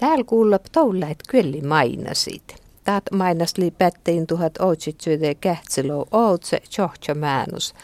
[0.00, 2.56] Täällä kuulla toulait kyllä mainasit.
[2.84, 7.74] Taat mainasli pättiin tuhat otsitsyde kähtsilou outse tjohtjo määnus.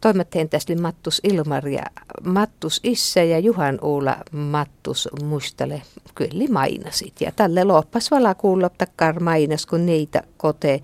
[0.00, 1.82] Toimittajien tästä Mattus Ilmar ja
[2.24, 5.82] Mattus Isse ja Juhan Uula Mattus Mustale
[6.14, 7.20] kyllä mainasit.
[7.20, 10.82] Ja tälle loppas vala kuulla takkar mainas, kun niitä kote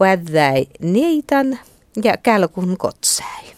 [0.00, 1.58] vädäi niitan
[2.04, 3.52] ja kälkun kotsäi.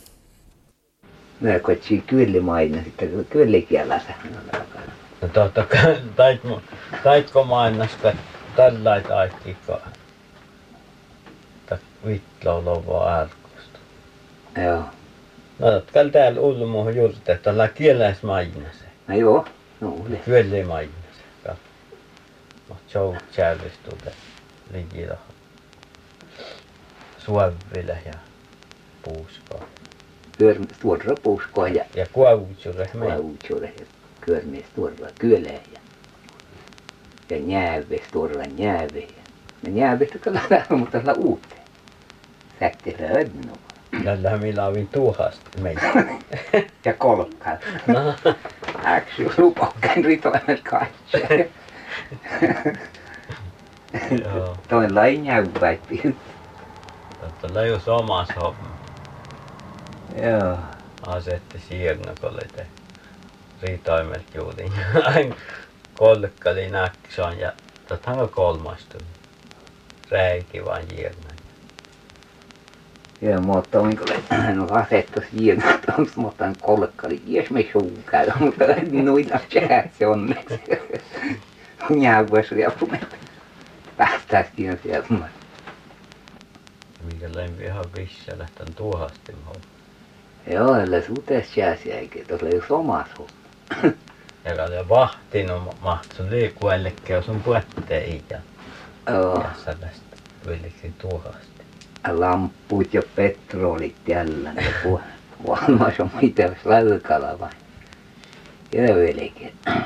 [1.41, 2.95] Mä kotsi kyllä mainasit,
[3.30, 4.41] kyllä kielä No
[5.29, 6.62] totta kai, taitko,
[7.04, 8.12] taitko mainaska
[8.56, 9.92] tällä taikkikaan.
[12.06, 13.78] Vitlaulova ärkusta.
[14.64, 14.84] Joo.
[15.59, 18.84] No, tällä täällä ulmu juurta, että tällä kieläis mainase.
[19.09, 19.47] No joo,
[19.80, 20.16] no oli.
[20.16, 21.05] Kyllä mainase.
[22.69, 24.11] Mä tjout tjärvistuuta
[24.72, 25.16] liikillä.
[27.19, 28.12] Suoville ja
[29.02, 29.64] puuskoa.
[30.80, 33.72] Tuoda puuskoa ja Ja kuavutsure kuavutsure
[34.24, 35.80] kyörmies tuoda kyöle ja
[37.30, 39.23] ja njääves tuoda njääve ja
[39.62, 41.61] no njäävestä kyllä mutta tällä uuteen.
[42.61, 43.52] Säkkerä ödno.
[44.05, 45.83] Tällä millä on tuuhasta meitä.
[46.84, 47.58] Ja kolkkaan.
[47.86, 48.14] No,
[48.84, 51.50] Äksy lupokkään ritoimet kaikki.
[54.25, 54.56] joo.
[54.69, 56.17] Toin lain njääväitti.
[57.42, 58.77] Tällä ei ole omas homma.
[60.22, 60.58] Joo.
[61.06, 62.67] Asetti siirnokolle te.
[63.65, 64.73] Riitoimet juuri.
[65.15, 65.34] Aina
[65.98, 67.53] kolkkali nakson ja
[67.89, 68.98] tottahan on kolmastu.
[70.11, 71.34] Räiki vaan jiernä.
[73.23, 74.15] Ja mutta on kyllä,
[74.55, 74.67] no
[75.31, 78.65] siinä, onko mutta kolkkali, jos me suun käy, mutta
[79.03, 79.41] noita
[79.98, 80.61] se onneksi.
[81.91, 83.17] Njääväs riappumet.
[83.97, 85.15] Päästäisiin sieltä.
[87.05, 89.61] Mikä lempi ihan vissa lähtän tuohasti homma.
[90.47, 93.44] Joo, ellei suutes jääsi eikä tuossa ei omas homma.
[94.45, 98.39] Ja kato vahtinut mahtui liikuellekin sun puetteen ja,
[99.07, 101.62] ja sellaista villiksi tuohasti.
[102.12, 104.74] lamput ja petrolit jällä, ne
[105.47, 107.51] valmas on mitä laukalla vai.
[108.73, 109.74] Ja.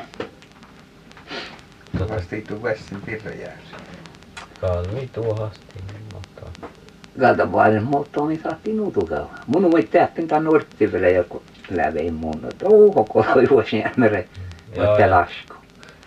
[1.98, 3.76] Tota, Vasta ei tuu vessin pirrojäässä.
[4.60, 5.84] kalvi tuohasti,
[6.14, 6.68] mutta
[7.20, 9.30] Kato vaan, mutta niin saatiin nutukalla.
[9.46, 12.42] Mun on täppin tän norttiville joku lävein mun.
[12.58, 14.28] Touko kolojuosin jämere.
[14.76, 15.10] Joo, Mutta joo.
[15.10, 15.54] lasku.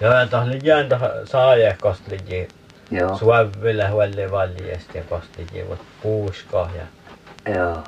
[0.02, 2.48] Joo, ja tahli jääntä saaja kostlikin
[2.92, 6.86] Joo, suoville huolli valjesti ja kostlikin vot puuska ja,
[7.54, 7.84] joo.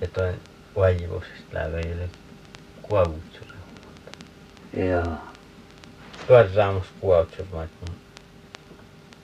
[0.00, 0.34] ja toin
[0.76, 2.08] vaivusista läveille
[2.82, 3.54] kuovutsure.
[4.76, 5.14] Joo.
[6.26, 7.96] Tuoda musta kuovutsure, mä mun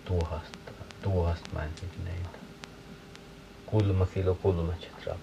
[0.04, 0.58] tuohasta,
[1.02, 2.38] tuohasta mä en sit neitä.
[3.66, 5.16] Kulmakilo kulmatsit saa.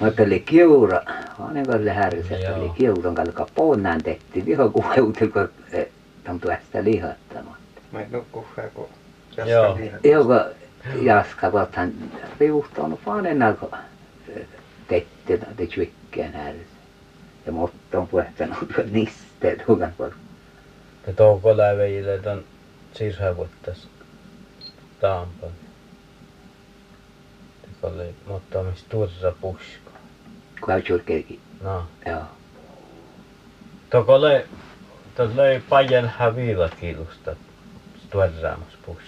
[0.00, 1.00] vaikka oli kiura,
[1.38, 5.84] Hanekalle härsästä oli kiuran kalka poonaan tehtiin liha kuueutel, kun e,
[6.26, 7.80] tuntui hästä lihattamatta.
[7.92, 8.88] Mä en nukku kun
[9.46, 9.78] Joo.
[10.04, 10.40] Joo, kun
[11.04, 11.92] jaskavathan
[12.40, 13.70] riuhtaan panenna, kun
[14.28, 14.40] e,
[14.88, 16.74] tehtiin te tjykkeen härsästä.
[17.46, 18.56] Ja mutta on puhtanut
[18.90, 20.18] nisteet hukan puolella.
[21.06, 22.44] Ja tuohon läveille on
[22.92, 23.88] sisävuottaisi
[25.00, 25.50] taampan.
[27.82, 29.83] Oli, mutta on myös tursa puski.
[30.72, 31.84] Hän tjurkeekin, No.
[32.06, 32.22] joo.
[33.90, 34.44] Toko oli,
[35.16, 37.36] tuossa oli pajan häviillä kilusta
[38.10, 39.02] tuodraamas pusko.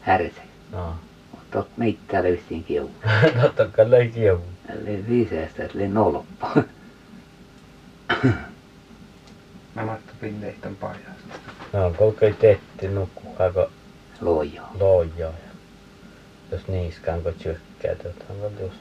[0.00, 0.42] Härse.
[0.72, 0.94] No.
[1.30, 2.90] Mutta meitä löysin kiuran.
[3.42, 4.44] Totta kai oli kievu.
[4.68, 6.50] Eli viiseästä, eli noloppa.
[9.74, 11.38] Mä mattu pinneihton paijasta.
[11.72, 13.70] No, kolkei teetti nukkuhaako
[14.20, 14.72] Lojaa.
[14.80, 15.30] lojaa.
[15.30, 15.36] Ja
[16.52, 18.80] jos niiskään kun tsykkää, tuothan on just.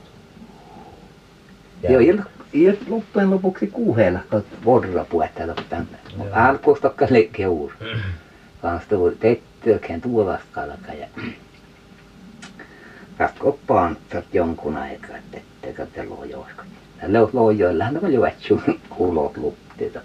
[1.89, 2.23] Joo, ja,
[2.53, 5.97] ja loppujen lopuksi kuuhella, kun vorra puettella tänne.
[6.17, 6.27] Joo.
[6.31, 7.71] Alkuus tokka keur.
[8.61, 11.07] Kans tuo tettyökään tuolasta kalka ja
[13.19, 16.63] Rasko pantsat jonkun aikaa, että etteikö te lojoisko.
[17.01, 18.59] Tällä lojoillahan on jo vätsy
[18.89, 19.99] kulot luptita.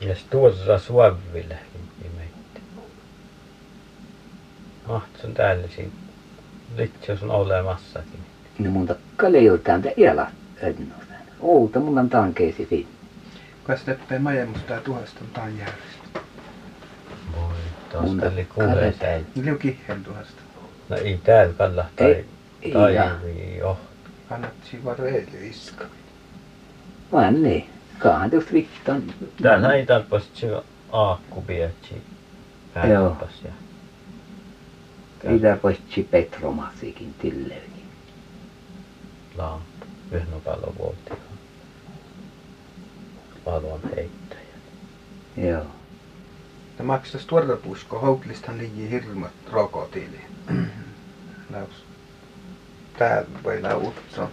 [0.00, 1.58] Ja tuossa suoville
[2.16, 2.60] meitä.
[4.88, 5.90] Mahtsun täällä siinä.
[6.76, 8.20] Litsi on olemassakin.
[8.58, 10.30] Niin mun takka leiltään te iällä
[10.62, 11.18] Ednunen.
[11.40, 12.98] Outomunan tankeisi sinne.
[13.60, 16.20] Kukas teppee majemustaa tuhastan järjestä?
[17.36, 17.54] Voi,
[17.92, 19.26] tuosta oli kuulee täin.
[19.38, 20.42] Oli jo kihel tuhasta.
[20.88, 22.06] No ei täällä kallahtaa.
[22.06, 22.24] Ei,
[22.72, 22.94] tai
[23.58, 23.78] joo.
[24.28, 25.84] Kannatsi varo eily iska.
[27.12, 27.70] Vaan niin.
[27.98, 29.02] Kaahan just vittan.
[29.42, 30.62] Täällähän ei tarpeeksi se
[30.92, 32.02] aakku pietsi.
[32.74, 33.52] Päiväpäs ja.
[35.34, 35.78] Itä pois
[36.10, 37.88] Petromasikin tillekin.
[39.36, 39.62] Laa.
[40.78, 41.12] Vuotti.
[43.46, 44.40] Valon heittäjä.
[45.36, 45.66] Joo.
[46.78, 50.20] Ne maksas tuoda pusko, houtlistan liian hirmat rokotili.
[51.52, 51.84] Laus.
[52.98, 54.30] Täällä voi lautso.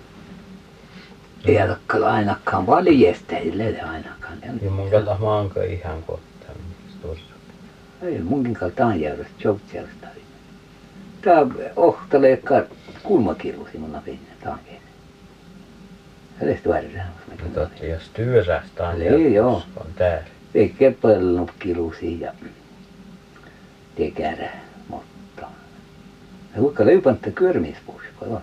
[1.45, 4.38] Ei olekaan ainakaan valjestäjille ainakaan.
[4.62, 6.04] Ja mun kalla maanko ihan.
[7.01, 7.25] Tuossa.
[8.01, 10.07] Ei munkin kaltaan järjestä, joutselusta.
[11.22, 12.44] Tää ohtalee
[13.04, 14.75] kulmakirusi mun pinne taakeen.
[14.75, 14.84] Edes
[16.67, 17.11] värrään.
[17.53, 19.63] Totta, jos työrästä on Ei, joo.
[19.77, 20.23] on täällä.
[20.55, 22.33] Ei kepellannut kilusi ja
[23.95, 24.49] tekärä,
[24.87, 25.47] mutta
[26.55, 28.41] ne huikka löypantta körmispuusko on.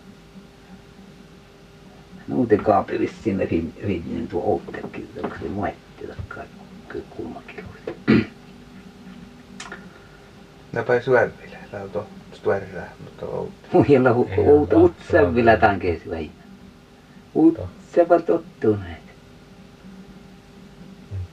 [2.28, 3.48] Muuten kaapi vissiin ne
[3.86, 6.46] vinnin tuo outtekin, onko se muetti takkaan
[7.10, 8.28] kulmakilusi.
[10.72, 13.52] Ne päin syöville, lauto stuerraa, mutta outi.
[13.72, 16.10] Muilla Ei outa ole utsavilla tankeesi
[17.96, 18.02] vai.
[18.02, 19.02] Utsava tottuneet.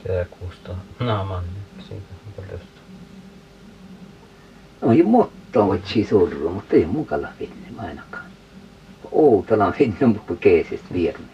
[0.02, 1.44] Tiedä kuusta naaman
[1.88, 2.60] siitä on paljon.
[4.82, 8.24] On jo motto otsi surru, mutta ei mukalla finne ainakaan.
[9.12, 11.26] Outalan finne mutta keesistä vierni.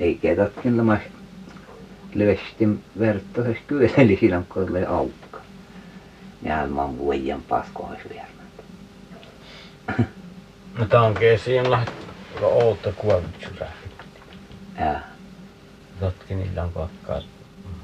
[0.00, 1.00] Ei kerrat kyllä mä
[2.14, 5.40] löstin verttohes kyöli silloin kun oli aukka.
[6.42, 8.30] Ja mä oon vuojan paskois vierni.
[10.78, 11.70] No tää on keesiin
[12.34, 13.72] läht outa kuollutsuraa.
[14.78, 15.00] Ja
[16.00, 17.24] Totkin niillä on kakkaas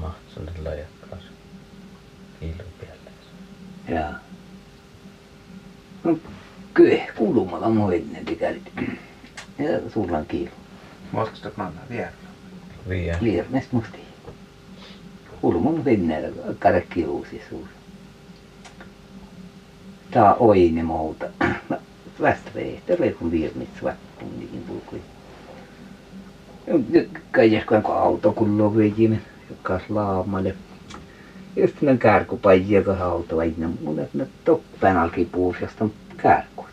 [0.01, 1.23] mahtunut lajakkaas
[2.41, 3.11] kiilun päällä.
[3.89, 4.13] ja.
[6.05, 6.19] No
[6.75, 8.73] kyllä kulmalla mun ennen pitänyt.
[9.59, 10.51] Ja sullan kiilu.
[11.13, 12.13] Moskastat manna vielä.
[12.89, 13.19] Vie.
[13.23, 13.99] Viernes musti.
[15.41, 16.29] Kulmun venneellä
[16.59, 17.71] karkkiluusi suuri.
[20.11, 21.27] Tää oini muuta.
[22.21, 23.69] Vasta vehtere kun viernis
[24.17, 25.01] vakkun niin pulkui.
[27.31, 30.55] Kai kun auto kullo vejimen, joka laamalle.
[31.57, 36.67] Just ne kärkupajia kun auto aina mun ne toppen alki puusasta kärku.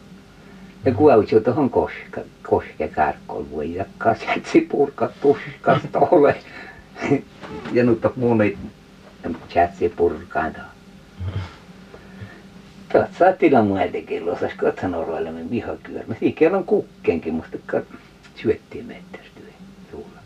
[0.85, 6.35] Ja kuautsio tuohon koska, koske kärkkoon voi jakkaa sieltä purkat puskasta ole.
[7.71, 8.57] ja nyt on mun ei
[9.49, 10.55] chatsi purkaan
[12.93, 13.09] taas.
[13.09, 16.05] Tuot saa tila muutenkin, osas katson orvaille me vihakyör.
[16.07, 17.57] Mä siinä on kukkenkin, musta
[18.35, 19.39] syöttiin mettästä
[19.91, 20.19] suulla.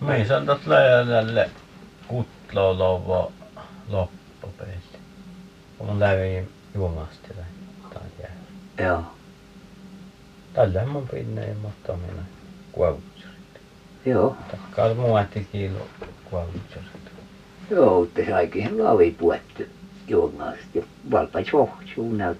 [0.00, 1.50] Me ei saanut läjälle
[2.08, 3.32] kutloa lovo
[3.88, 4.98] loppupeille.
[5.78, 7.28] Kun lävi juomasti
[7.94, 8.88] tai jää.
[8.88, 9.02] Joo.
[10.52, 12.22] Tällä mun pinne ei mutta minä
[12.72, 13.60] kuollutsurit.
[14.06, 14.36] Joo.
[14.50, 15.86] Takkaa muotti kiilo
[16.30, 16.86] kuollutsurit.
[17.70, 19.62] Joo, että saikin laavi puettu
[20.08, 20.78] juomasti.
[20.78, 22.38] Ja valpa johtuu näyt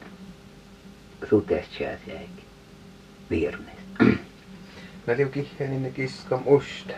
[1.28, 1.84] sutesta.
[5.06, 6.92] Ne liu kiheen, niin ne kiskam usta.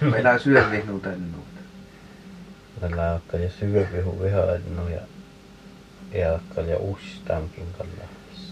[0.00, 1.44] Meillä on syövi nuutennut.
[2.80, 5.00] Tällä alkaa ja syöpihu vihainnu ja
[6.12, 8.04] ja alkaa ja ustankin kalla.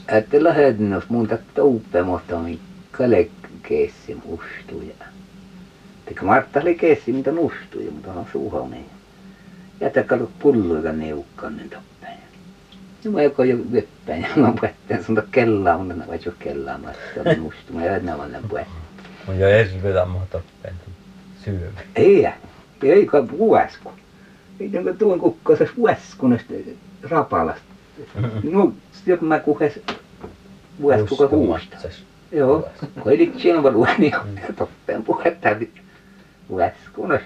[0.08, 2.58] Että lähetennäs mun tätä uppemosta on
[2.90, 3.30] kale
[3.62, 4.94] keessi mustuja.
[6.04, 8.84] Teka Martta oli keessi mitä mustuja, mutta on suuhonen.
[10.38, 12.18] Pulluika neukkaan niin toppeen.
[13.04, 16.92] Ja mä joko jo veppään ja mä puetteen sun kellaa, mutta mä jo kellaa mä
[17.14, 18.76] sitten mustuma ja enää mä puetteen.
[19.26, 20.40] Mun jo esvetä mahtaa
[21.44, 21.80] syöpi.
[21.96, 22.28] Ei,
[22.82, 23.92] ei kai vuosku.
[24.60, 26.54] Ei tänkä tuon kukkosas vuoskunasta
[27.02, 27.62] rapalasta.
[28.42, 29.80] No, sitten mä kuhes
[30.80, 31.76] vuoskuka huusta.
[32.32, 32.68] Joo,
[33.00, 34.14] kun ei siinä vaan luen, niin
[34.56, 35.48] toppeen puhetta
[36.48, 37.20] vuoskunas.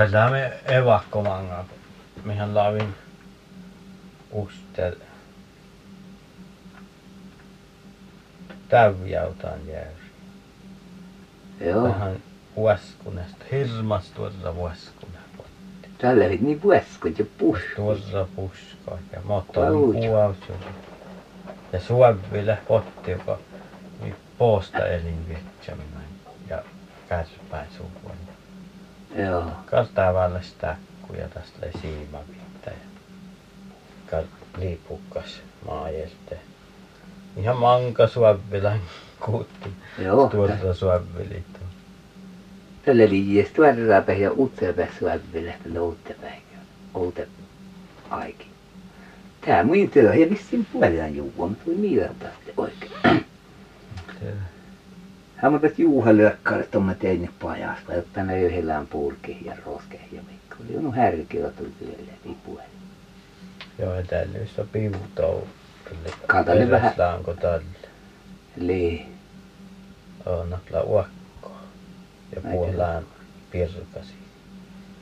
[0.00, 1.64] Tällä me evakkomanga,
[2.24, 2.94] mihän laavin
[4.32, 4.94] ustel.
[8.68, 9.90] Täyjautaan jäyri.
[11.60, 12.16] Joo, Vähän
[12.56, 15.18] vuoskunesta, hirmas tuossa vuoskuna.
[15.98, 17.76] tällä oli niin vuoskut ja pusku.
[17.76, 20.52] Tuossa puska ja moottorin puausu.
[21.72, 23.38] Ja suoville potti, joka
[24.00, 26.08] niin poosta elinvietsäminen
[26.48, 26.62] ja
[27.08, 28.29] kärpäin sukuun.
[29.16, 32.70] Joo, Kartavalle stakkuja tästä ei siimaviittä
[34.12, 34.22] ja
[34.58, 36.38] liipukkas maajelte.
[37.36, 38.72] Ihan manka suovilla
[39.26, 40.28] kuutti joo.
[40.28, 41.58] tuossa suovilita.
[42.84, 46.58] Tällä oli jies tuodrapäin ja utsepäin suoville, loutepäin ja
[46.94, 47.28] oute
[48.10, 48.46] aikin.
[49.46, 52.26] Tää muin työ ja vissiin puolen juua, mutta tuli miilata
[52.56, 53.24] oikein.
[55.50, 60.56] Mutta juuha lyökkaille tuomma tein pajasta, jotta ne yhdellään purki ja roske ja mikko.
[60.64, 62.70] Oli on härkiä tuli työlle vipuelle.
[63.78, 65.46] Joo, ja täällä on piutou.
[66.26, 66.92] Kato nyt vähän.
[67.16, 67.62] Onko tällä?
[68.60, 69.06] Eli
[70.26, 71.52] On on napla uakko
[72.36, 73.04] ja puolaan
[73.50, 74.14] pirkasi.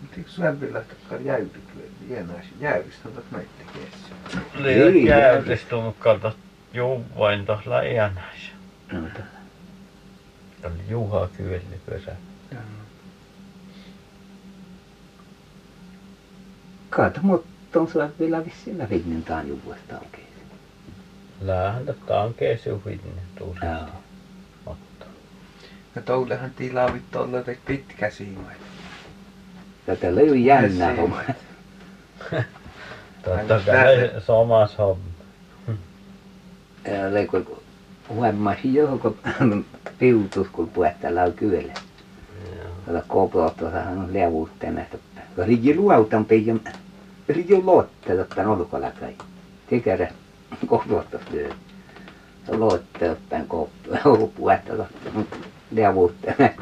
[0.00, 4.14] Mutta eikö Svävillä takkaan jäyri kyllä jäänäis jäyristä on meitä keessä?
[4.54, 6.32] Liian Ei, käyristunut kalta
[6.74, 8.52] juvain tohla iänäis.
[8.92, 9.00] No,
[10.62, 12.16] mutta Oli Juha kyöli perä.
[16.90, 20.28] kaata mutta on sulla vielä vissiin lävitnen taan juvuesta oikein.
[21.40, 23.66] Lähän tätä on kesuhinne tuusti.
[23.66, 23.88] Joo.
[24.64, 25.06] Mutta
[25.94, 28.50] No toulehan tilaavit olla teit pitkä siima.
[29.86, 31.20] Tätä löy jännä Yes, homma.
[33.24, 35.04] totta kai samas homma.
[36.84, 37.62] Ja leikko
[38.08, 39.00] huomasi johon
[39.98, 41.72] piutus kun puettää on kyllä.
[42.56, 42.68] Joo.
[42.86, 44.98] Tätä koplottosahan on levuutteen näistä.
[45.38, 46.60] Rigi luautan peijon.
[47.28, 49.14] Rigi lotte totta nolkola kai.
[49.66, 50.08] Tikerä
[50.66, 51.50] koplottos lyö.
[52.46, 54.26] Se lotte ottaen koplo.
[54.36, 55.10] Puetta totta.
[55.70, 56.54] Levuutteen.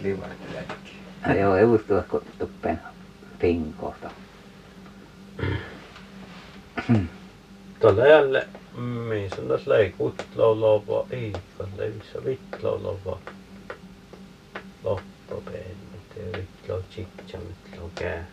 [0.00, 1.38] Livat läkki.
[1.40, 2.04] Joo, evustua
[2.38, 2.80] tuppen
[3.38, 4.10] pinkosta.
[7.80, 8.46] Tuolla jälle,
[8.80, 13.18] missä on tässä leikut laulava, ei, kun leivissä vitlaulava.
[14.84, 18.24] Loppupeennit ja vitlau tsitsa, vitlau käys.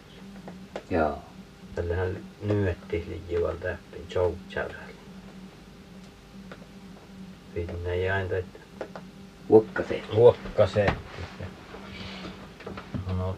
[0.90, 1.18] Joo.
[1.76, 4.76] Tällähän nyötti liijuvan täppin joutsärällä.
[7.54, 8.46] Pinna jäin tätä
[9.50, 10.02] Vuokkase.
[10.14, 10.96] luokkaseen.
[13.18, 13.38] No,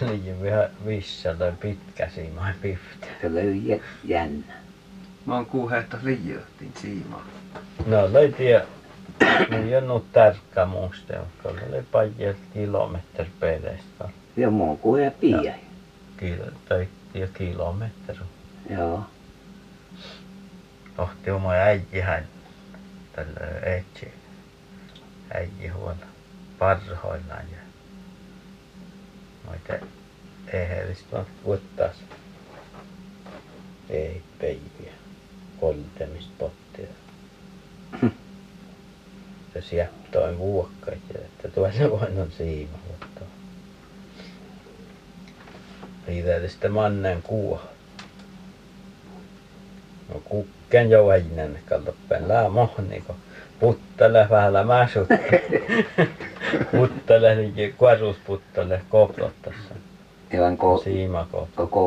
[0.00, 3.06] liian vähän vissä tai pitkä siima piftä.
[3.22, 3.28] Se
[3.64, 4.54] jä- jännä.
[5.26, 7.26] Mä oon kuuhe, että liiohtiin siimaa.
[7.86, 8.64] No, ei tiedä.
[9.50, 14.08] Ei ole nyt tärkeä muista, mutta oli paljon kilometri perästä.
[14.36, 15.54] Ja muu kuin ja piiä.
[16.16, 18.16] Kilo, tai ja kilometri.
[18.70, 19.04] Joo.
[20.98, 22.24] Ohti oma äijihän
[23.12, 24.12] tällä etsi.
[25.34, 26.06] Äiji huolella
[26.58, 27.58] parhoillaan ja
[29.46, 29.86] noita
[30.52, 31.96] ehellistä vuottaas.
[33.90, 35.01] Ei päiviä.
[35.62, 36.86] Koltemista pottia.
[39.54, 43.28] Se sieptoin vuokkaita, että tuossa voin on siima vuottaa.
[46.06, 47.64] Siitä sitten mannen kuoha.
[50.08, 53.16] No kukken jo väinen kaltoppen lää mohniko.
[53.60, 55.08] Puttele vähällä mäsut.
[56.76, 59.74] puttele liki kuorusputtele koplotassa.
[60.32, 61.28] Ja vaan ko, Siima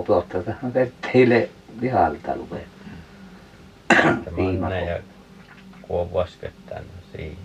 [0.06, 1.50] plottotahan verteille
[1.82, 2.75] vihalta lupee.
[4.60, 5.00] Manne ja
[5.82, 7.38] kuo vaskettaan siihen.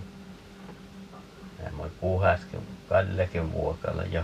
[1.64, 4.22] Ja mä puhaskin Kallekin vuokalla jo.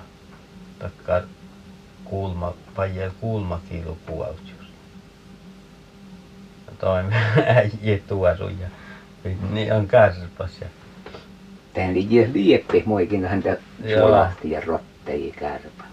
[0.79, 1.23] Takka
[2.05, 4.55] kuulma, paljon kuulmakiilu puolus.
[6.67, 7.15] Ja toimi
[7.57, 8.69] äijä tuosu ja
[9.51, 10.67] niin on kärpäs ja
[11.75, 14.01] Tähän liian lieppi muikin häntä Joo.
[14.01, 15.85] suolasti ja rottei kärpä.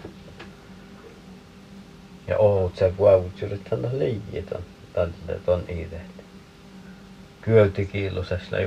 [2.26, 4.62] ja oot sä kuavutsurit tällä liijit on
[4.92, 6.13] tällä ton itelle.
[6.13, 6.13] Kyötikiilosessa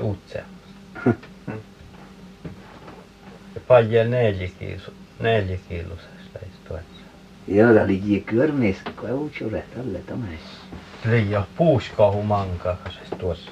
[0.02, 0.44] utse.
[3.56, 6.86] Ja paljon neljäkiilu, neljäkiilosessa ei tuossa.
[7.48, 10.38] Joo, tämä liian kyrmis, kun utsure tälle tomai.
[11.06, 13.52] Liian puuskahu mankaa, kun se tuossa.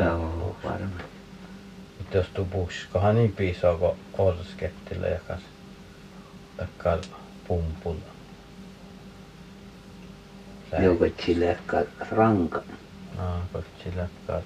[0.00, 1.04] Joo, varmaan.
[1.98, 5.40] Mutta jos tuu puuskahan niin piisaa kuin orskettille ja kas
[6.56, 6.98] takkaa
[7.48, 8.00] pumpulla.
[10.80, 11.58] Joo, kun sille
[12.10, 12.62] ranka.
[13.18, 14.40] Aa, kun sillä kaa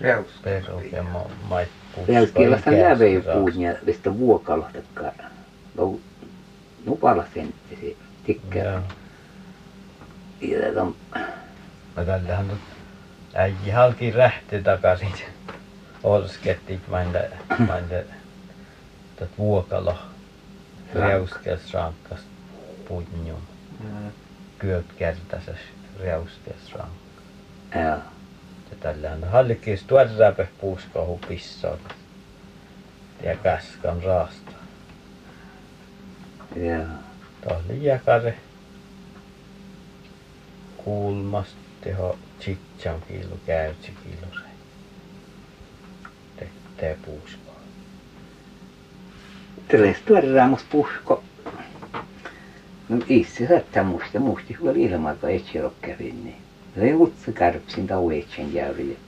[0.00, 0.38] Reuska.
[0.44, 1.68] pesu ja ma- mait
[2.06, 5.12] Pelskillä sitä lävei puuskahan puun ja vistä vuokalohtakkaa.
[5.74, 5.98] No,
[6.84, 8.64] nupala sentti se tikkää.
[8.64, 8.80] Joo.
[10.40, 10.94] Ja tätä on,
[11.96, 12.58] No tällähän nyt
[13.34, 15.12] äijä halki rähti takaisin.
[16.02, 17.28] Orsketti vain tä,
[17.68, 18.02] vain tä,
[19.16, 19.98] tät vuokalo.
[20.94, 22.20] Reuskeas rankkas
[22.88, 23.40] punjum.
[23.84, 24.10] Mm.
[24.58, 25.56] Kyöt kertasas
[26.00, 27.24] reuskeas rankkas.
[27.74, 27.98] joo.
[28.72, 31.76] Ja tällähän hallikis tuorrape puuskahu pissaa.
[33.22, 34.52] Ja kaskan raasta.
[36.56, 36.86] Joo.
[37.48, 38.34] Tohli jakare.
[40.76, 44.48] Kulmast teho chitsan kiilu käytsi kiilu se.
[46.36, 47.54] Tehtee puuskoa.
[50.06, 51.22] Tuodaan musta puhko.
[52.88, 56.51] No itse saattaa musta, musti huoli ilmaa, kun etsi kävin, niin.
[56.74, 58.98] Se ei utsi karpsin tau etsin jäyri.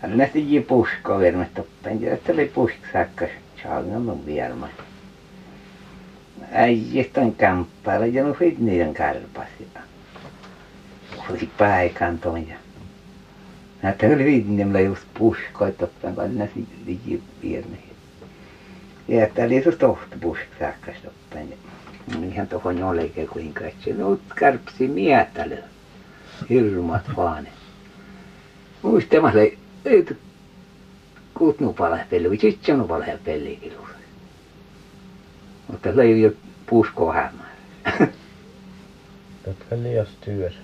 [0.00, 3.26] Hän nähti ji puhko vermet toppen, ja että oli puhk saakka
[3.62, 4.68] saagan on vielma.
[6.52, 9.48] Äijät on kamppailla ja no fit niiden karpas.
[9.74, 9.80] ja
[11.30, 12.56] Oli paikan ton ja
[13.82, 16.46] Näitä oli viitinnemllä just puskoit toppen kanssa
[16.86, 17.78] liji vierni.
[19.08, 21.48] Ja että oli se tohti pusk säkkäs toppen.
[22.32, 23.74] Ihan tohon jollekin kuinka et
[26.48, 27.48] Hirmat vaan.
[28.82, 29.38] Muistamassa
[29.84, 30.06] ei
[31.34, 33.88] kuutnu palapeli, vai sitten on palapeli kilus.
[35.68, 36.32] Mutta löi jo
[36.66, 37.56] puskoa hämää.
[39.46, 40.60] Jotka liias työssä.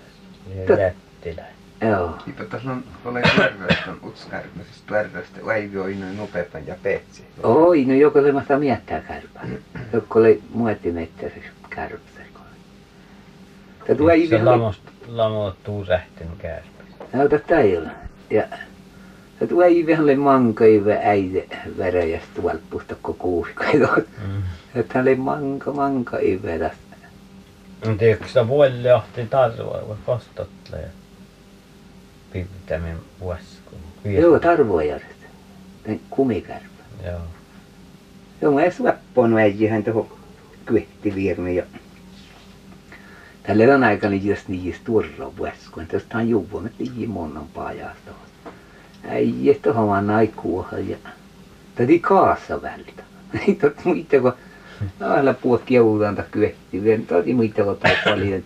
[0.49, 1.55] Niin Tot- jättiläinen.
[1.81, 2.19] Joo.
[2.27, 7.25] Ipa tässä on tuolla järvestä on utskärpäisistä järvestä Väivi on noin nopeampan ja petsi.
[7.43, 9.47] Oi, no joko semmoista miettää kärpää.
[9.93, 12.14] Joko oli muotimettäisessä kärpässä.
[13.87, 14.51] Se vielä...
[14.51, 16.87] lamost, lamottuu sähtin kärpäs.
[17.13, 17.89] No tätä ei ole.
[18.31, 18.43] Ja
[19.39, 21.45] tätä ei vielä manka ei äide
[21.79, 22.43] veräjästä
[23.03, 23.65] koko kuuska.
[24.27, 24.43] Mm.
[24.75, 26.19] Että oli manka, manka.
[27.83, 30.89] En tiedä, kun sitä vuolle johti tarvoa, voi kostotle ja
[32.33, 33.79] piirtämin vuoskun.
[34.05, 35.27] Joo, tarvoajärjestä.
[35.83, 36.85] Tän kumikärpä.
[37.07, 37.21] Joo.
[38.43, 40.09] Joo, mä edes vappoon väijihän tuohon
[40.65, 41.65] kyhtivierni ja
[43.47, 45.87] Tällä on aika niin just niin just turro vuoskun.
[45.87, 48.11] Tästä on että liian monen paajasta.
[49.09, 50.97] Äijä tuohon vaan aikuuhan ja
[51.75, 53.03] täti kaassa vältä.
[53.49, 54.33] Ei tot muita kun
[55.01, 57.07] aina puhut joudan tai kyhtivierni.
[57.07, 58.43] Toti muita kun tai paljon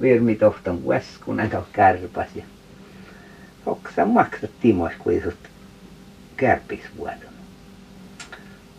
[0.00, 2.44] viermi tohtan vuoskun, näitä kärpäs ja
[3.66, 5.38] Oksa maksat Timos, kun ei sut
[6.36, 7.31] kärpis vuodon.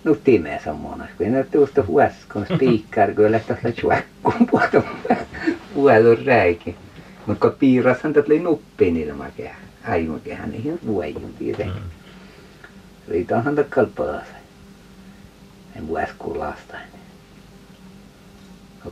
[0.03, 4.81] No timee sammonas, kun ei tuosta huoskon spiikkar, kun lähtee se chuakkun puolta
[5.75, 6.75] vuodon räikin.
[7.25, 9.55] Mutta kun piirashan tätä oli nuppiin ilmakehä,
[9.88, 11.81] aimakehä, niin ihan vuojun tietenkin.
[11.81, 11.89] Mm.
[13.07, 14.33] Riitaanhan tätä kalpalasa.
[15.75, 16.83] En vuoskun lastain.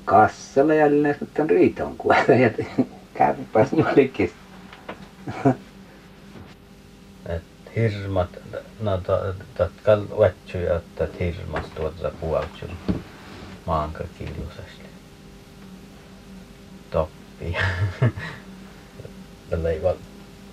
[0.05, 2.49] Kassalla jälleen sitten riiton kuolla ja
[3.13, 4.31] kärpäs jollekin.
[7.75, 8.29] Hirmat,
[8.79, 12.77] no to, totka vetsyjä ottaa hirmas tuota puoltsun
[13.65, 14.89] maanka kiljuisesti.
[16.91, 17.57] Toppi.
[19.49, 19.95] Tällä ei vaan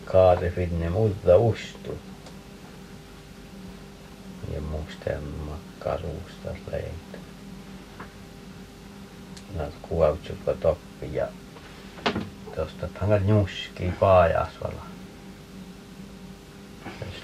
[0.05, 1.99] kaari finne muuta ustu.
[4.55, 5.11] Ja muista
[5.49, 7.19] makkaruusta leitä.
[9.57, 11.29] Näet kuvaukset toppi ja
[12.55, 14.98] tuosta tangat nuski paajasvala.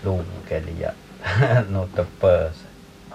[0.03, 0.93] Slunkeli ja
[1.69, 2.65] nuutta pöösä.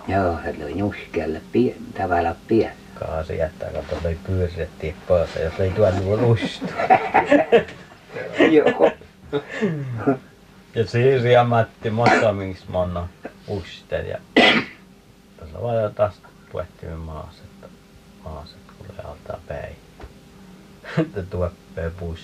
[0.08, 2.72] Joo, se oli nuskelle pie, tavalla pie.
[3.00, 5.74] Kaasi jättää, kato toi pyörrettiin pöösä, jos ei
[6.06, 6.65] voi lustu.
[8.56, 8.91] Joo.
[10.76, 13.08] Ja Siiri ja Matti motomings monna
[13.48, 14.17] uster ja
[15.38, 17.67] tässä vaan taas puettiin maassa, että
[18.24, 19.76] maassa kuule altaa päin.
[20.98, 22.19] Että tuoppee bus.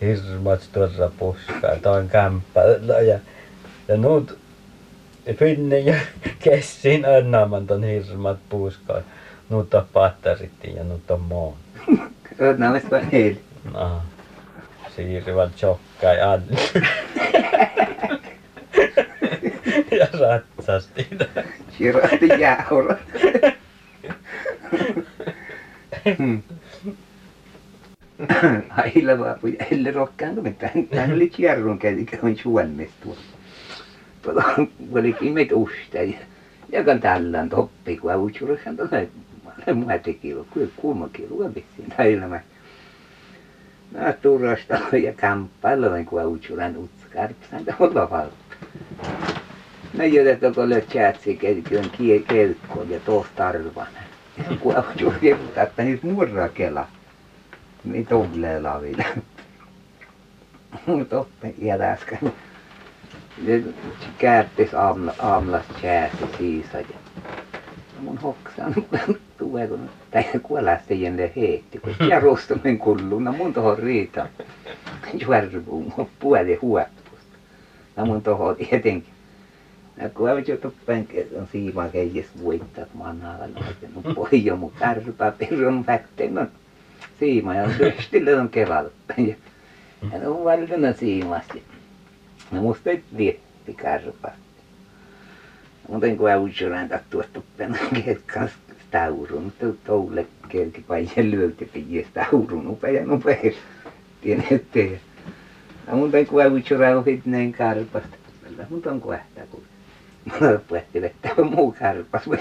[0.00, 2.60] Hirmat tuossa puskaa, toin kämppä
[3.06, 3.18] ja,
[3.88, 4.38] ja nuut
[5.34, 5.94] Finne ja
[6.44, 9.00] Kessin önnaaman ton hirmat puskaa.
[9.48, 11.54] Nuut on pattarittiin ja nuut on moon.
[12.90, 13.34] Var hel.
[13.72, 14.02] No.
[15.56, 16.56] Tjokkaa ja Anni.
[19.98, 21.06] ja ratsasti.
[21.78, 22.98] Kirjoitti jäähorot.
[26.18, 26.42] Hmm.
[28.76, 30.86] Ailla vaan, kun elle rokkaan mitään.
[30.90, 33.16] Tän oli kierrun kädi, kun suomestua.
[34.22, 34.44] Tuolla
[34.92, 36.16] olikin meitä ustai.
[36.72, 39.06] Ja kan tällään toppi, kun avutsurihan tuolla
[39.74, 42.40] muotikilu, kuin kuumakilu on vissiin näillä
[43.92, 48.34] Mä turasta ja kamppailla, kun avutsurihan utskarpsan tuolla valta.
[49.94, 51.90] No joten kun löt chatsi kelkön
[52.28, 53.86] kelkkoon ja tuossa tarvan.
[54.60, 56.86] Kun avutsuri että niitä murraa kela.
[57.84, 59.04] Niin tulee lavilla.
[61.08, 62.18] Toppe jätäskä.
[63.42, 63.62] Ne
[64.18, 66.96] käättis aamulla, aamulla chatsi siisa ja
[68.00, 68.74] mun hoksan
[69.38, 74.26] tulee kun tai kuolästä jänne heitti, kun jarustumen kulluna mun tohon riita.
[75.12, 77.36] Juarvuun puoli huoppusta.
[77.96, 79.14] Ja mun tohon tietenkin.
[79.96, 85.32] Ja kun avit jo tuppen on siimaa keijäs voittaa manaa noiten no pojo mun kärpä
[85.38, 86.48] pirun pätteen on
[87.20, 88.90] siima ja rystille on keväällä.
[89.16, 89.34] Ja
[90.12, 91.62] ja ne on valdena siimasti.
[92.50, 94.32] No musta ei vietti kärpä.
[95.88, 97.78] Muuten kun avutsuraan tattua tuppen
[98.34, 98.52] kans
[98.88, 103.52] staurun, mutta toulle kerki paien lyölti pijä staurun upea nopea.
[104.20, 105.00] Tiedätte.
[105.86, 108.16] Ja muuten kun avutsuraan ohit näin kärpästä.
[108.70, 109.62] Mutta on kuehtaa kun
[110.68, 112.28] puetti vettä muu kärpäs.
[112.28, 112.38] Voi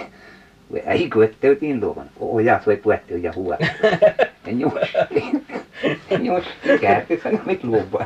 [0.72, 2.10] voi ei kuette otin luovan.
[2.20, 3.65] Ojas voi puetti ja huolta.
[4.50, 4.88] Ja juuri.
[6.24, 6.46] Jos
[6.82, 8.06] kärpistä mit lupa.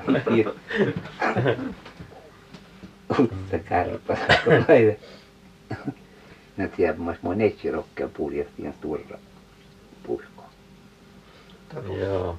[3.19, 4.99] Uutta kärpästä tulee.
[6.57, 9.17] No tiedä, mas mun etsi rokkea puljehtiin turra
[10.03, 10.43] pusko.
[11.99, 12.37] Joo.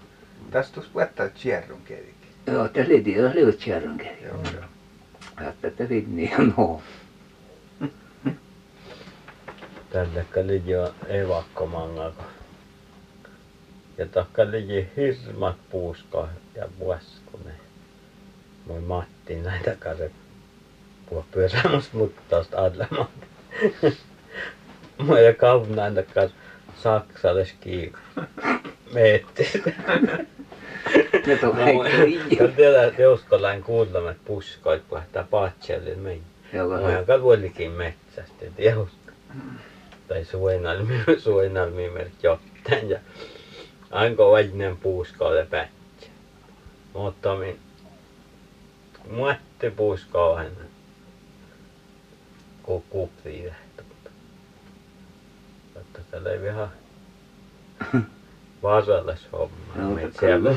[0.51, 2.14] Tästä tuossa puhuttaa kierron kerikin.
[2.47, 4.25] Joo, tässä oli tässä oli kärryn kävi.
[4.25, 4.64] Joo, joo.
[5.61, 6.83] Tässä niin no.
[9.90, 12.23] Tällä kalli jo evakkomangako.
[13.98, 17.52] Ja takka liji hirmat puusko ja vuoskune.
[18.66, 20.11] Moi Matti näitä kare
[21.09, 23.11] puhua pyörämus muttaust adlemat.
[25.07, 26.28] Moi ja kaupun näitä kar
[26.83, 27.98] Saksalle skiiku.
[28.92, 29.62] Meetti.
[31.26, 31.57] Ne on
[32.38, 36.22] Kyllä tiedä, että Jouskolain kuulemat puskoit puhtaa Paatsellin meni.
[36.52, 39.12] Mä oon vuolikin metsästä, että Jouska.
[40.09, 42.26] Tai suoinalmi, suoinalmi merkki.
[42.88, 42.98] Ja
[43.94, 46.07] anko vainen puuskoille pätsä.
[46.92, 47.59] Mutta min
[49.11, 50.52] muotti puuskoihin.
[52.62, 53.83] Kun kupri lähtö.
[55.76, 56.68] Että tällä ei vähän
[58.62, 59.57] vaarallis homma.
[59.74, 60.50] No, siellä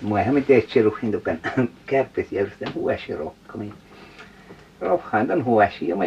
[0.00, 1.40] Mua eihän mitään tsiruhin tukan
[1.86, 3.74] kärpes järjestän huosi rokkami.
[4.80, 6.04] Rohhaan tän huosi ja mä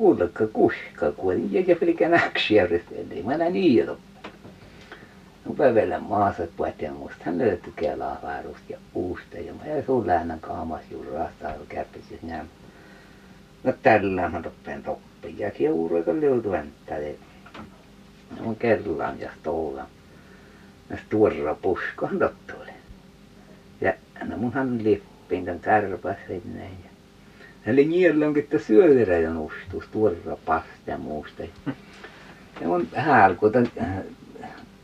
[0.00, 2.96] kuulekka kuska kuulin ja ja pelkä näksi järjestän.
[3.10, 3.86] Ei mä näin niin
[5.44, 7.16] No päivällä maassa puhutaan musta.
[7.20, 12.10] Hän löytyi kelaa vaarusta ja uusta ja mä jäin sun lähnän kaamas juuri rastaa kärpes
[12.10, 12.46] ja näin.
[13.64, 17.14] No tällä mä toppen toppi ja kiuruika löytyi vänttäle.
[18.36, 19.86] No mun kerran ja stoulan.
[20.90, 22.72] No tuorra puskohan tottuille.
[23.80, 23.92] Ja
[24.24, 26.89] no munhan lippin tämän kärpäs sinne ja
[27.62, 31.42] hän oli niellon, että syödä ja nostus tuorra pasta ja muusta.
[32.60, 33.70] Ja mun hälku tämän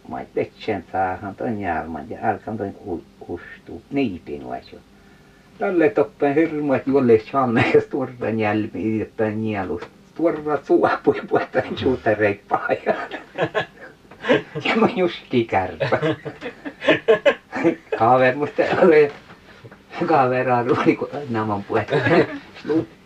[0.08, 2.74] mä et petsän saahan ton jälman ja alkan ton
[3.20, 4.78] ustuu niipin vaisio.
[5.58, 9.82] Tälle toppen hirmuat jolle channe ja tuorra jälmi jotta nielus.
[10.14, 13.10] Tuorra suopui puhutaan suutareit pajan.
[14.64, 15.98] Ja mä justi kärpä.
[17.98, 19.12] Kaver musta oli
[20.06, 21.88] kavera ruuli kun naman puhet.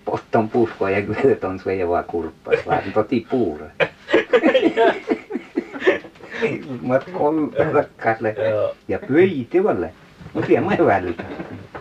[0.05, 3.67] Potton puskoa ja kyllä ton suojavaa kurppas vaan toti puura.
[7.13, 8.75] Kolme Joo.
[8.89, 9.93] ja pöiti valle.
[10.35, 11.25] Mä tiedän mä välillä.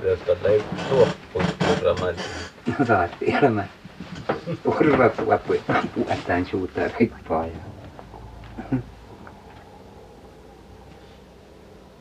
[0.04, 2.16] Jos tällä ei tuoppuuskurramaan.
[2.80, 3.64] No saatti elämä.
[4.64, 5.62] Suopui
[5.96, 7.52] puhutaan suutareit pajan.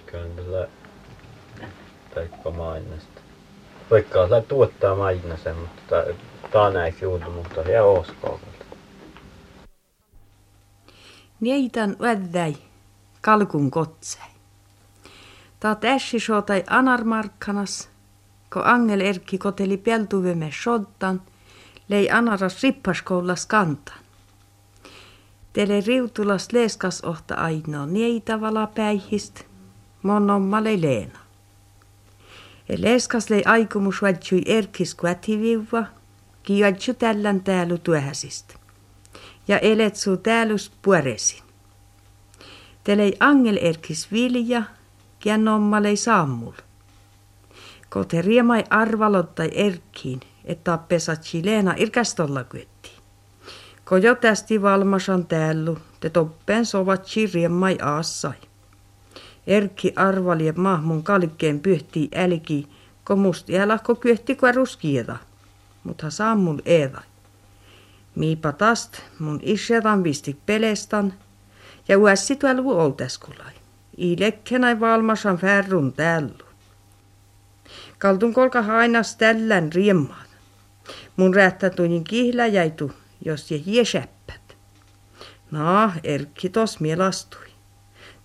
[0.07, 0.69] Kyllä
[2.19, 3.21] tällä taikka mainasta.
[3.91, 5.97] Vaikka osaa tuottaa mainasen, mutta
[6.53, 8.65] tää näiksi juutu, mutta ihan oskookalta.
[11.41, 12.57] Nieitan vädäi
[13.21, 14.23] kalkun kotsei.
[15.61, 17.89] Taat ässi sotai anarmarkkanas,
[18.55, 21.23] ko Angel Erkki koteli peltuvemme soddan,
[21.89, 23.99] lei anaras rippaskoulas kantan.
[25.53, 29.43] Tele riutulas leeskas ohta ainoa nieitävala päihist,
[30.03, 31.28] monommalle Leena.
[32.69, 35.85] Ja leeskas lei aikomus vadsui Erkis kvätiviuva,
[36.43, 38.55] kiadju tällän täällä tuähäsistä
[39.49, 41.43] ja eletsu täälus puoresin.
[42.85, 44.63] Telei angel erkis vilja,
[45.19, 46.53] kianommalei sammul.
[47.89, 52.91] Kote riemai arvalottai erkkiin, että pesatsi Leena irkastolla kyötti.
[53.85, 58.48] Ko jo tästi valmasan täällu, te toppen sovatsi riemai aassai.
[59.49, 62.69] Erkki arvali mahmun kalkkeen pyhtii älki,
[63.05, 65.17] ko musti älahko kyötti kuin ruskieda,
[65.85, 67.03] mutta sammul eedai.
[68.15, 71.15] Miipa tast mun isjätan vistik pelestan
[71.89, 73.55] ja uässi tuolvu olteskulai.
[73.97, 76.49] Ilekkenai valmasan färrun tällu.
[77.99, 80.27] Kaltun kolka hainas tällän riemmaan.
[81.17, 82.93] Mun räättä tunin kihlä jäitu,
[83.25, 84.57] jos je jäsäppät.
[85.51, 87.48] No, erkki tos mielastui.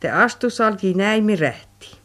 [0.03, 1.95] Te astus alki näimi rähti.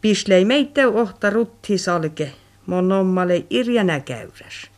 [0.00, 2.32] Pislei meitä ohta rutti salke,
[2.66, 4.70] mon ommale irjänä käyräs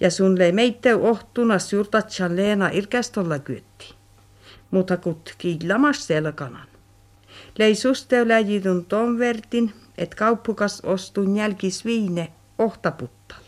[0.00, 3.94] ja sun lei meitä ohtuna surtatsan Leena irkästolla kyötti.
[4.70, 6.66] Mutta kut kiillamas selkanan.
[7.58, 13.42] Lei susteu läjitun ton vertin, et kauppukas ostun jälkis viine ohtaputtal.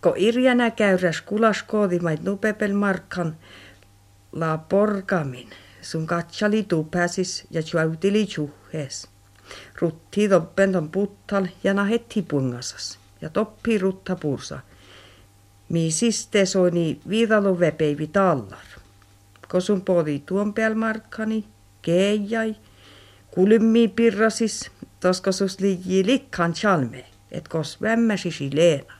[0.00, 3.36] Ko irjänä käyräs kulas koodimait nupepel markkan
[4.32, 5.50] la porkamin,
[5.82, 9.08] sun katsali tupääsis ja juautili juhes.
[9.80, 14.60] Rutti toppenton puttal ja nahetti pungasas ja toppi rutta pursa.
[15.68, 18.78] Mi siste soini viidalu vepeivi tallar.
[19.50, 21.44] kun sun podi tuon pääl markkani,
[21.82, 22.56] keijai,
[23.30, 28.94] kulmmi pirrasis, toska sus liiji likkan chalme, et kos vämmäsisi leena.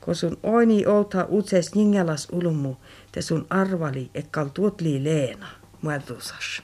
[0.00, 2.76] Kun sun oini outa utses ningelas ulumu,
[3.12, 5.48] te sun arvali, et kal tuotli leena,
[5.82, 6.62] mueltusas.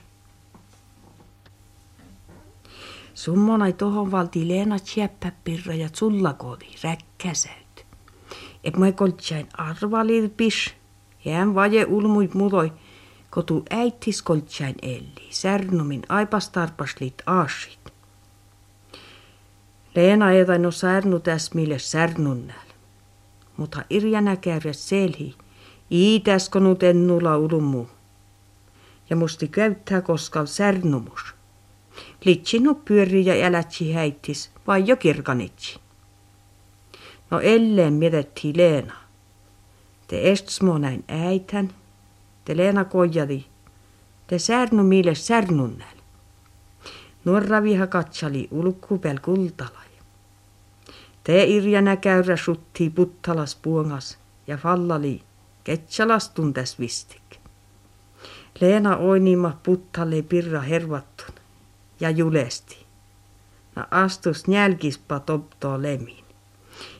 [3.13, 7.85] Summonai tohon valti leena tjäppäpirra ja tsullakodi räkkäsäyt.
[8.63, 10.73] Et mä koltsain arvalil pis,
[11.25, 12.73] jään vaje ulmuit muloi,
[13.29, 17.79] kotu äitis koltsain elli, särnumin aipas tarpaslit aasit.
[19.95, 22.69] Leena ei no särnu täs mille särnunnäl.
[23.57, 25.35] Mutta irjänä käydä selhi,
[25.91, 27.85] iitäskonut ennulla ulumu.
[29.09, 31.35] Ja musti käyttää koskal särnumus.
[32.25, 35.79] Litsinu pyöri ja älätsi häittis, vai jo kirkanitsi.
[37.31, 38.93] No elleen mietittiin Leena.
[40.07, 41.69] Te estsmo näin äitän,
[42.45, 43.45] te Leena kojadi,
[44.27, 45.97] te särnu mille särnunnäl.
[47.25, 49.89] Nuorra viha katsali ulkkupel kultalai.
[51.23, 55.21] Te irjänä käyrä sutti puttalas puongas ja fallali
[55.63, 57.39] ketsalas tuntes vistik.
[58.61, 61.35] Leena oinima puttalle pirra hervattun
[61.99, 62.85] ja julesti.
[63.75, 66.23] Na astus njälkispa toptoo lemin.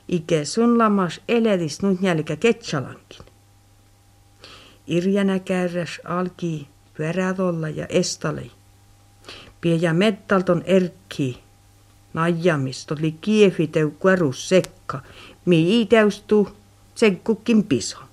[0.08, 3.24] Ike sun lamas eledis nyt njälkä ketsalankin.
[4.86, 8.50] Irjänä kärräs alki pyörädolla ja estali.
[9.60, 11.42] Pieja mettalton erkki.
[12.14, 15.00] Najamist oli kiefiteu kuerus sekka.
[15.44, 16.48] Mi täystuu
[16.94, 18.09] senkkukin piso.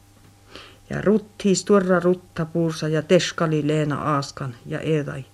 [0.90, 5.26] Ja ruttiis tuorra ruttapuursa ja teskali Leena Aaskan ja Edai.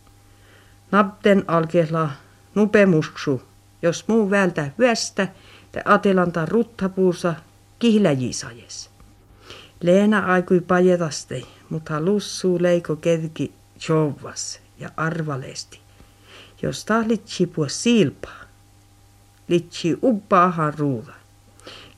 [0.92, 2.10] Napten alkehla
[2.56, 3.42] nupemussu,
[3.82, 5.28] jos muu vältä hyöstä,
[5.72, 7.34] te atelanta ruttapuursa
[7.80, 8.89] kihläjisajes.
[9.82, 13.54] Leena aikui pajetaste, mutta lussuu leiko kedki
[13.89, 15.80] jovas ja arvalesti.
[16.62, 18.44] Jos tahlitsi pua silpaa,
[19.48, 21.13] litsi uppaahan ruuda.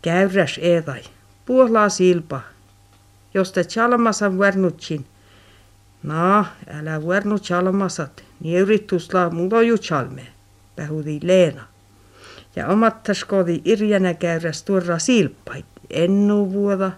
[0.02, 1.04] Käyräs edai,
[1.46, 2.42] puolaa silpa,
[3.36, 5.06] jos te chalmasan värnutsin.
[6.04, 10.28] No, älä värnu chalmasat, niin yritusla mudoju chalme,
[10.76, 11.64] pähudi Leena.
[12.56, 16.92] Ja omattaskodi irjänä käyräs tuorra silppait, ennu vuoda,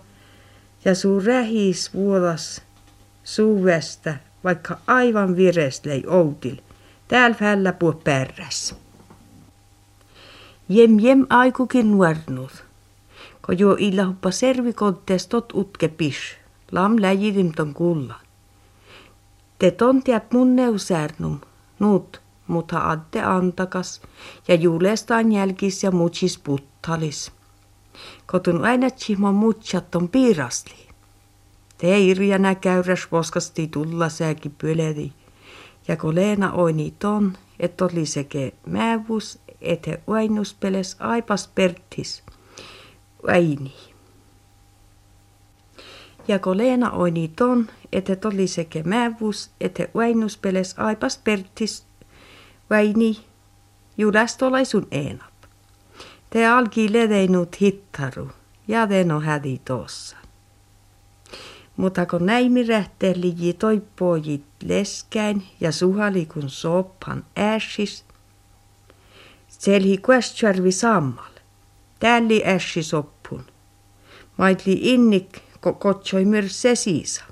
[0.86, 2.62] ja suu rähis vuodas
[3.24, 6.56] suuvästä, vaikka aivan virestlei outil,
[7.08, 8.76] täällä fällä puo pärräs.
[10.70, 12.67] Jem jem aikukin nuornut,
[13.48, 16.18] ko jo illa huppa servikottes tot utke pis,
[16.72, 18.20] lam läjidim ton kulla.
[19.60, 21.38] Te tontiat mun neusärnum,
[21.80, 24.02] nuut, mutta adde antakas,
[24.48, 27.32] ja juulestaan jälkis ja mutsis puttalis.
[28.26, 30.88] Kotun aina chihmo mutsat on piirasli.
[31.78, 35.12] Te irjänä käyräs voskasti tulla sääki pöledi,
[35.88, 42.24] ja kun Leena oini ton, et oli seke määvus, et he uainuspeles aipas pertis,
[43.24, 43.74] uaini.
[46.28, 51.86] Ja kun Leena oini ton, et he oli seke määvus, et he uainuspeles aipas pertis,
[52.72, 53.26] uaini,
[53.98, 55.34] julastolai sun enap.
[56.30, 58.30] Te alki ledeinut hittaru,
[58.68, 60.18] ja te no hädi tossa.
[61.78, 68.06] Mutta kun näimi rähteli toippojit leskäin ja suhali kun soppan äsis,
[69.48, 71.37] selhi kuestjärvi sammal.
[72.00, 73.44] Tälli äsi soppun.
[74.38, 77.24] Maitli innik ko kotsoi myös se siisa.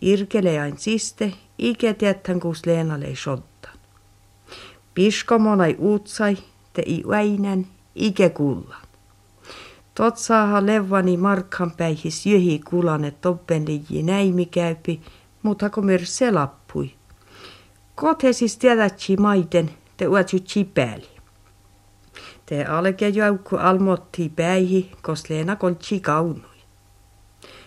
[0.00, 3.78] Irkeleain siste, ike tietän kus Leenalei sottan.
[4.94, 6.38] Piskomonai uutsai,
[6.72, 8.82] te i väinän, ike kullan.
[9.94, 15.00] Tot saaha levani markkan päihis jyhi kulane toppen liji näimi käypi,
[15.42, 16.94] mutta kun myös se lappui.
[18.32, 21.13] Siis tiedätsi maiden, te uatsutsi pääli.
[22.46, 26.54] Te alke joukku almotti päihi, kos Leena koltsi kaunui.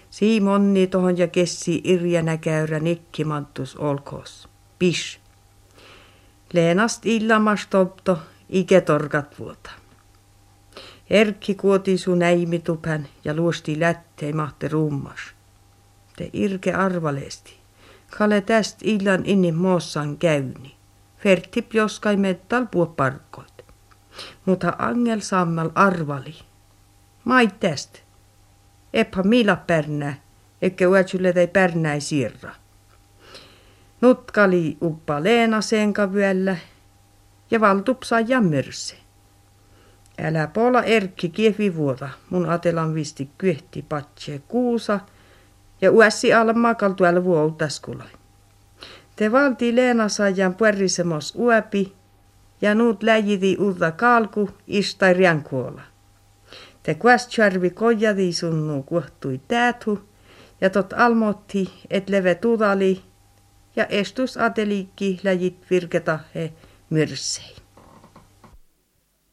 [0.09, 4.49] Siimonni tohon ja kessi irjänä käyrä nikkimantus olkoos.
[4.79, 5.19] Pis.
[6.53, 9.71] Leenast illamas topto, ike torgat vuota.
[11.09, 15.19] Erkki kuoti sun näimitupan ja luosti lättei mahte rummas.
[16.15, 17.57] Te irke arvalesti.
[18.17, 20.75] Kale täst illan inni moossan käyni.
[21.17, 23.56] Fertti pjoskai mettal puoparkoit.
[24.45, 26.35] Mutta angel sammal arvali.
[27.23, 27.97] Mai täst.
[28.93, 30.15] Epä mila pärnää,
[30.61, 32.55] eikä uätsylle tei pärnäi sirra.
[34.01, 36.57] Nutkali uppa Leena senka vyöllä
[37.51, 38.95] ja valtupsa ja myrse.
[40.21, 44.99] Älä pola erkki kiefi vuota, mun atelan visti kyhti patse kuusa
[45.81, 48.07] ja uässi alla makal tuolla vuoutaskuloi.
[49.15, 51.95] Te valti Leena saajan puerrisemos uäpi
[52.61, 55.81] ja nuut läjidi uutta kalku istai riankuola.
[56.83, 59.99] Te kuästjärvi kojadi sunnu kuohtui tääthu
[60.61, 63.01] ja tot almotti et leve tudali
[63.75, 66.53] ja estus ateliikki läjit virketa he
[66.89, 67.56] myrsei.